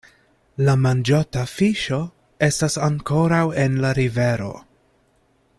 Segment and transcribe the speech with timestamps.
[0.67, 2.01] La manĝota fiŝo
[2.49, 4.53] estas ankoraŭ en la rivero.